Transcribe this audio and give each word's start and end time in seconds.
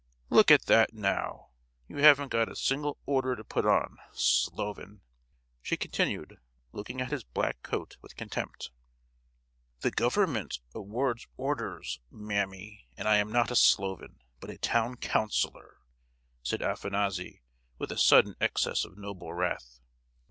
"Look 0.31 0.49
at 0.49 0.65
that, 0.65 0.95
now! 0.95 1.49
You 1.87 1.97
haven't 1.97 2.29
got 2.31 2.49
a 2.49 2.55
single 2.55 2.97
'order' 3.05 3.35
to 3.35 3.43
put 3.43 3.67
on—sloven!" 3.67 5.01
she 5.61 5.77
continued, 5.77 6.39
looking 6.71 6.99
at 6.99 7.11
his 7.11 7.23
black 7.23 7.61
coat 7.61 7.97
with 8.01 8.15
contempt. 8.15 8.71
"The 9.81 9.91
Government 9.91 10.57
awards 10.73 11.27
orders, 11.37 11.99
mammy; 12.09 12.87
and 12.97 13.07
I 13.07 13.17
am 13.17 13.31
not 13.31 13.51
a 13.51 13.55
sloven, 13.55 14.23
but 14.39 14.49
a 14.49 14.57
town 14.57 14.95
councillor!" 14.97 15.77
said 16.41 16.63
Afanassy, 16.63 17.43
with 17.77 17.91
a 17.91 17.97
sudden 17.99 18.35
excess 18.41 18.83
of 18.83 18.97
noble 18.97 19.31
wrath. 19.35 19.81